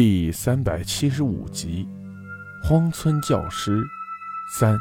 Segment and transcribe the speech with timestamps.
[0.00, 1.84] 第三百七十五集，
[2.62, 3.82] 荒村教师
[4.48, 4.78] 三。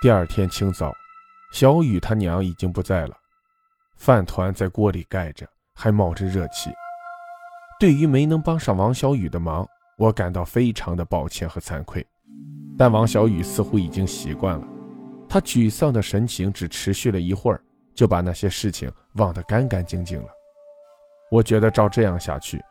[0.00, 0.94] 第二天清早，
[1.50, 3.16] 小雨他娘已经不在了，
[3.96, 5.44] 饭团在锅里盖着，
[5.74, 6.70] 还冒着热气。
[7.80, 9.66] 对于没能帮上王小雨的忙，
[9.98, 12.06] 我感到非常的抱歉和惭愧。
[12.78, 14.68] 但王小雨似乎已经习惯了，
[15.28, 17.60] 他沮丧的神情只持续了一会儿，
[17.96, 20.28] 就把那些事情忘得干干净净了。
[21.32, 22.62] 我觉得照这样下去。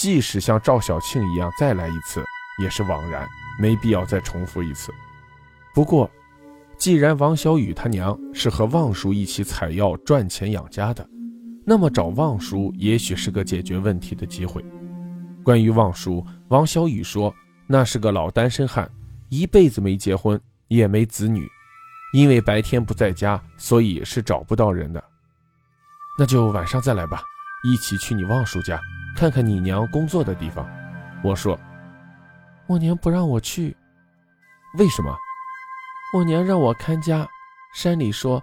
[0.00, 2.24] 即使像赵小庆一样再来一次，
[2.62, 3.26] 也是枉然，
[3.58, 4.94] 没必要再重复一次。
[5.74, 6.08] 不过，
[6.76, 11.04] 既然王小雨他娘是和旺叔一起采药赚钱养家的，
[11.66, 14.64] 那么找旺叔也许是个解决问题的机会。
[15.42, 17.34] 关于旺叔，王小雨说
[17.66, 18.88] 那是个老单身汉，
[19.30, 21.44] 一辈子没结婚，也没子女，
[22.12, 25.02] 因为白天不在家，所以是找不到人的。
[26.16, 27.20] 那就晚上再来吧，
[27.64, 28.80] 一起去你旺叔家。
[29.18, 30.64] 看看你娘工作的地方，
[31.24, 31.58] 我说，
[32.68, 33.76] 我娘不让我去，
[34.78, 35.12] 为什么？
[36.14, 37.26] 我娘让我看家，
[37.74, 38.40] 山里说，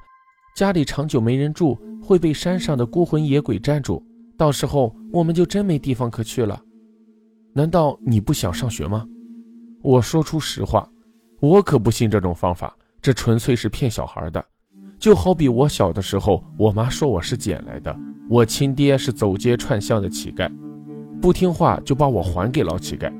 [0.54, 4.06] 家里长久没人住，会被山上的孤魂野鬼占住，
[4.38, 6.62] 到时候我们就真没地方可去了。
[7.54, 9.08] 难道你不想上学吗？
[9.82, 10.86] 我说出实话，
[11.40, 14.46] 我可不信这种方法，这纯粹是骗小孩的。
[15.00, 17.98] 就好比我小的时候，我妈说我是捡来的，
[18.30, 20.52] 我亲爹是走街串巷的乞丐。
[21.26, 23.12] 不听话就把我还给老乞丐，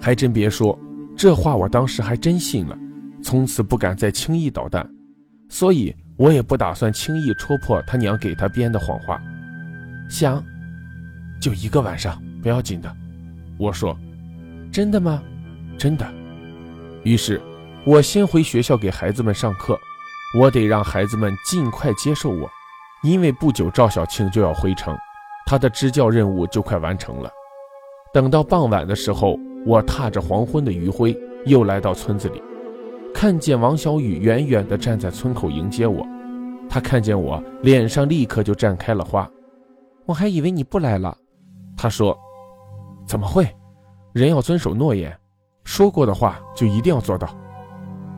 [0.00, 0.76] 还真别说，
[1.16, 2.76] 这话我当时还真信了，
[3.22, 4.84] 从此不敢再轻易捣蛋，
[5.48, 9.22] 所以我也不打算轻易戳破他娘给他编的谎话。
[10.10, 10.42] 想，
[11.40, 12.92] 就一个晚上，不要紧的。
[13.60, 13.96] 我说，
[14.72, 15.22] 真的吗？
[15.78, 16.04] 真的。
[17.04, 17.40] 于是，
[17.84, 19.78] 我先回学校给孩子们上课，
[20.36, 22.50] 我得让孩子们尽快接受我，
[23.04, 24.92] 因为不久赵小庆就要回城。
[25.48, 27.30] 他的支教任务就快完成了。
[28.16, 31.14] 等到傍晚的时候，我踏着黄昏的余晖，
[31.44, 32.42] 又来到村子里，
[33.12, 36.02] 看见王小雨远远地站在村口迎接我。
[36.66, 39.30] 他看见我，脸上立刻就绽开了花。
[40.06, 41.14] 我还以为你不来了。
[41.76, 42.18] 他说
[43.06, 43.46] ：“怎么会？
[44.14, 45.14] 人要遵守诺言，
[45.64, 47.28] 说过的话就一定要做到。”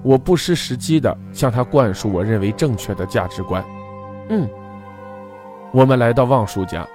[0.05, 3.65] 我不失时机地向他灌输我认为正确的价值观。
[4.29, 4.49] 嗯，
[5.73, 6.87] 我们来到旺叔家。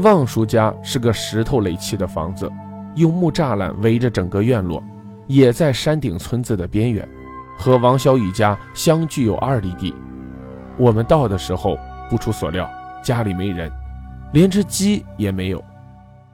[0.00, 2.50] 旺叔家是个石头垒砌的房子，
[2.96, 4.82] 用木栅栏围着整个院落，
[5.26, 7.08] 也在山顶村子的边缘，
[7.56, 9.94] 和王小雨家相距有二里地。
[10.76, 11.78] 我们到的时候，
[12.08, 12.68] 不出所料，
[13.02, 13.70] 家里没人，
[14.32, 15.62] 连只鸡也没有。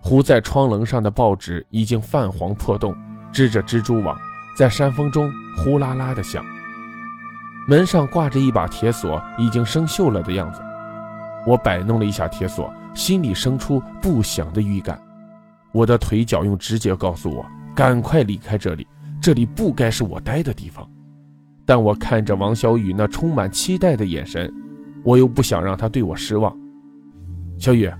[0.00, 2.94] 糊在窗棱上的报纸已经泛黄破洞，
[3.32, 4.16] 织着蜘蛛网，
[4.56, 6.44] 在山风中呼啦啦的响。
[7.68, 10.60] 门上挂着一把铁锁，已经生锈了的样子。
[11.46, 12.70] 我摆弄了一下铁锁。
[12.92, 14.98] 心里生出不祥的预感，
[15.70, 18.86] 我的腿脚用直觉告诉我赶快离开这里，
[19.20, 20.88] 这里不该是我待的地方。
[21.66, 24.50] 但我看着王小雨那充满期待的眼神，
[25.04, 26.56] 我又不想让他对我失望。
[27.58, 27.92] 小雨，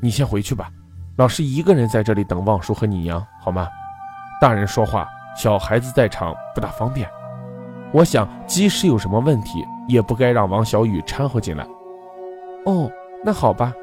[0.00, 0.70] 你先回去吧，
[1.16, 3.66] 老师一个人在这里等望叔和你娘，好吗？
[4.40, 7.10] 大人说话，小孩子在场不大方便。
[7.90, 11.66] 我想，即使有什么问题，也不该让王小雨掺和进来。
[12.66, 12.90] 哦，
[13.24, 13.74] 那好吧。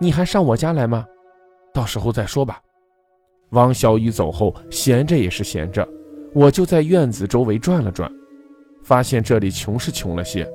[0.00, 1.04] 你还上我家来吗？
[1.74, 2.60] 到时候再说吧。
[3.50, 5.86] 王小雨走后，闲着也是闲着，
[6.32, 8.10] 我就在院子周围转了转，
[8.82, 10.48] 发现这里穷是穷了些，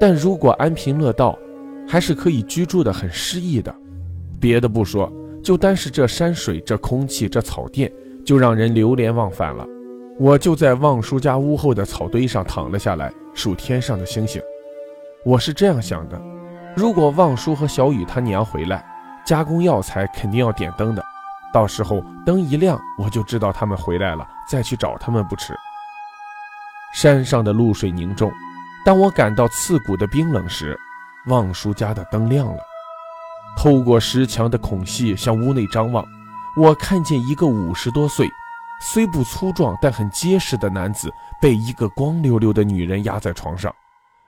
[0.00, 1.38] 但如果安贫乐道，
[1.86, 3.72] 还是可以居住的很诗意的。
[4.40, 5.12] 别的不说，
[5.42, 7.92] 就单是这山水、这空气、这草甸，
[8.24, 9.64] 就让人流连忘返了。
[10.18, 14.42] 我就在望叔家屋后的草堆上躺了下来，数天上的星星。
[15.24, 16.20] 我是这样想的。
[16.76, 18.84] 如果旺叔和小雨他娘回来，
[19.24, 21.04] 加工药材肯定要点灯的。
[21.52, 25.54] 到时候灯一亮，我就知道他们回来了，再去找他们不迟。
[26.94, 28.30] 山上的露水凝重，
[28.84, 30.78] 当我感到刺骨的冰冷时，
[31.26, 32.58] 旺叔家的灯亮了。
[33.56, 36.04] 透过石墙的孔隙向屋内张望，
[36.56, 38.28] 我看见一个五十多岁、
[38.80, 43.74] 虽不粗壮但很结实的男子，被一个光溜溜的女人压在床上。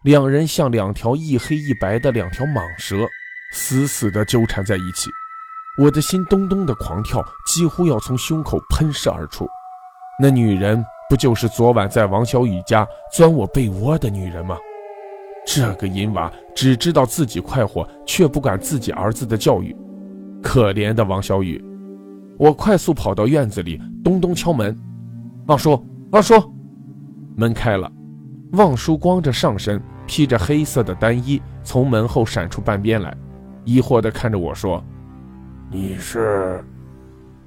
[0.03, 3.07] 两人像两条一黑一白的两条蟒蛇，
[3.53, 5.11] 死死地纠缠在一起。
[5.79, 9.47] 我的心咚咚的狂跳，几乎要从胸口喷射而出。
[10.19, 14.57] 那女人不就是昨晚在王小雨家钻我被窝的女人吗？
[15.47, 19.77] 这个淫娃只知道自己快活，却不管自己儿子的教育。
[20.43, 21.63] 可怜的王小雨！
[22.39, 24.75] 我快速跑到院子里，咚咚敲门。
[25.47, 26.35] 二叔，二叔，
[27.37, 27.91] 门开了。
[28.53, 33.17] 望叔光着上身，披着黑色的单衣，从门后闪出半边来，
[33.65, 34.83] 疑惑地看着我说
[35.71, 36.65] ：“你是？”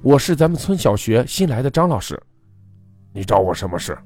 [0.00, 2.20] 我是咱们村小学新来的张老师。
[3.12, 3.96] 你找我什么事？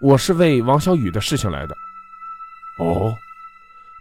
[0.00, 1.74] 我是为王小雨的事情来的。
[2.78, 3.14] 哦，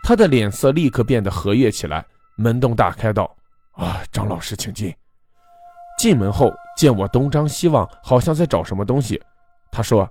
[0.03, 2.05] 他的脸色立刻变得和悦起来，
[2.35, 3.35] 门洞大开道
[3.75, 4.93] ：“啊，张老师，请进。”
[5.99, 9.21] 进门后见我东张西望，好像在找什么东西。
[9.71, 10.09] 他说：“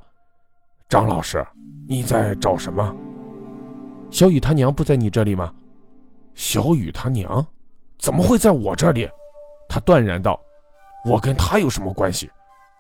[0.89, 1.47] 张老师，
[1.89, 2.95] 你在找什么？
[4.11, 5.53] 小雨他娘不在你这里吗？”
[6.35, 7.45] 小雨他娘
[7.99, 9.09] 怎么会在我这里？
[9.69, 10.41] 他断然道
[11.07, 12.31] ：“我跟他有什么关系？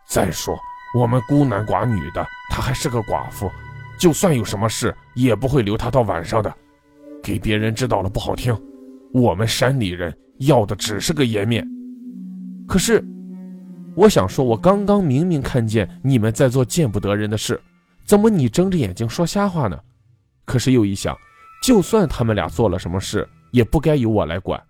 [0.08, 0.56] 再说
[0.96, 3.50] 我们孤男寡女的，他还是个寡妇，
[3.98, 6.54] 就算有什么事，也不会留他到晚上的。
[7.22, 8.56] 给别人知道了不好听。
[9.12, 11.66] 我们山里人要的只是个颜面。
[12.68, 13.04] 可是，
[13.94, 17.60] 我想说，我刚刚明明看见你们在做见不得人的事，
[18.06, 19.78] 怎么你睁着眼睛说瞎话呢？
[20.44, 21.16] 可是又一想，
[21.62, 24.62] 就算他们俩做了什么事，也不该由我来管。”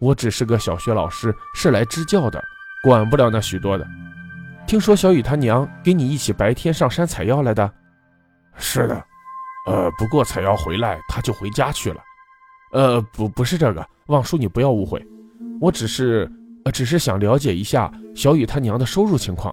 [0.00, 2.42] 我只是个小学老师，是来支教的，
[2.84, 3.84] 管不了那许多的。
[4.64, 7.68] 听说小雨他娘跟你一起白天上山采药来的？
[8.56, 9.04] 是的，
[9.66, 12.00] 呃，不过采药回来他就回家去了。
[12.72, 15.04] 呃，不，不是这个，望叔你不要误会，
[15.60, 16.30] 我只是，
[16.64, 19.52] 呃，只是想了解一下小雨他娘的收入情况。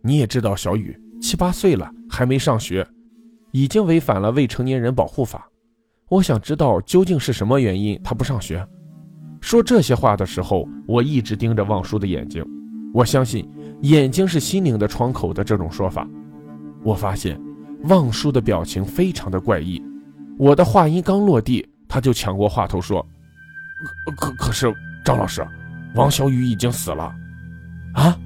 [0.00, 2.86] 你也知道，小雨七八岁了，还没上学，
[3.52, 5.46] 已经违反了未成年人保护法。
[6.08, 8.66] 我想知道究竟是什么原因他不上学。
[9.42, 12.42] 说这些话的时候，我一直盯着望叔的眼睛。
[12.94, 13.46] 我相信
[13.82, 16.08] 眼睛是心灵的窗口的这种说法。
[16.82, 17.38] 我发现
[17.82, 19.82] 望叔的表情非常的怪异。
[20.38, 23.06] 我的话音刚落地，他就抢过话头说
[24.16, 24.74] ：“可可是
[25.04, 25.46] 张老师，
[25.94, 27.14] 王小雨已经死了。”
[27.92, 28.18] 啊！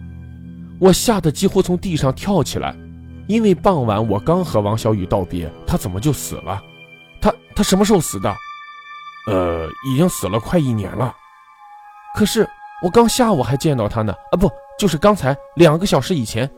[0.79, 2.77] 我吓得几乎从地上跳起来，
[3.31, 6.61] 因为傍晚我刚和王小雨道别，他怎么就死了？
[7.21, 8.35] 他他什么时候死的？
[9.29, 11.15] 呃，已经死了快一年了。
[12.17, 12.45] 可是
[12.83, 16.51] 我刚下午还见到他呢，啊，不，就是刚才两个小时以前。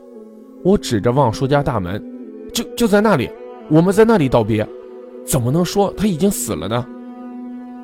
[0.63, 2.03] 我指着望叔家大门，
[2.51, 3.29] 就就在那里，
[3.69, 4.67] 我们在那里道别。
[5.27, 6.77] 怎么能说他已经死了呢？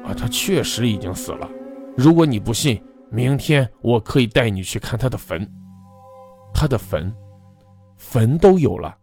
[0.04, 1.48] 啊，他确实已经死了。
[1.96, 2.82] 如果你不信，
[3.12, 5.48] 明天我可以带你去看他的坟。
[6.56, 7.14] 他的坟，
[8.00, 8.96] 坟都有了。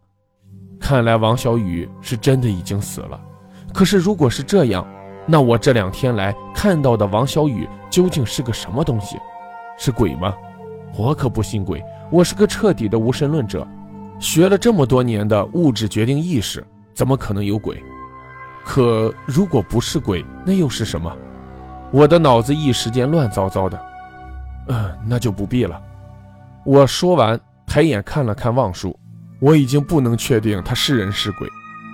[0.79, 3.17] 看来王小雨是真的已经死了。
[3.73, 4.85] 可是如果是这样，
[5.25, 9.17] 那我这两天来看到的王小雨究竟是个什么东西？
[9.77, 10.33] 是鬼吗？
[10.97, 13.65] 我可不信鬼，我是个彻底的无神论者。
[14.19, 17.81] 学了这么多年的物质决定意识，怎么可能有鬼？
[18.65, 21.15] 可如果不是鬼，那又是什么？
[21.91, 23.79] 我的脑子一时间乱糟糟的。
[24.67, 25.81] 呃，那就不必了。
[26.65, 27.39] 我说完，
[27.77, 28.99] 抬眼看了看望叔，
[29.39, 31.47] 我已经不能确定他是人是鬼。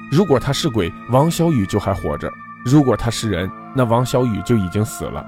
[0.10, 2.32] 如果他是鬼，王小雨就还活着。
[2.64, 5.26] 如果他是人，那王小雨就已经死了。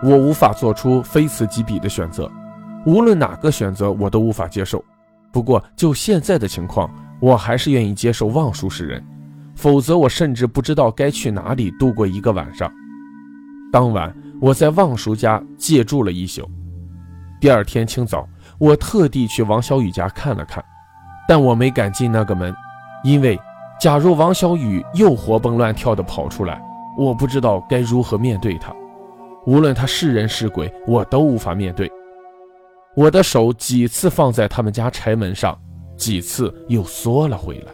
[0.00, 2.30] 我无法做出非此即彼的选择，
[2.86, 4.84] 无论哪个选择我都无法接受。
[5.32, 6.88] 不过就现在的情况，
[7.20, 9.04] 我还是愿意接受望叔是人，
[9.56, 12.72] 否则我甚至不知道该去哪里度过一个晚上。
[13.72, 16.48] 当晚我在望叔家借住了一宿。
[17.40, 20.64] 第二天清早，我特地去王小雨家看了看，
[21.28, 22.54] 但我没敢进那个门，
[23.04, 23.38] 因为
[23.80, 26.60] 假如王小雨又活蹦乱跳地跑出来。
[26.96, 28.74] 我不知道该如何面对他，
[29.46, 31.88] 无论他是人是鬼，我都无法面对。
[32.96, 35.56] 我的手几次放在他们家柴门上，
[35.96, 37.72] 几次又缩了回来。